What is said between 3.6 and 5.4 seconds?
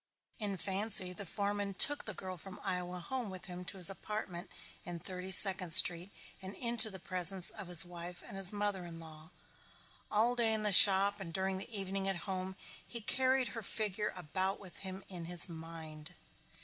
to his apartment in Thirty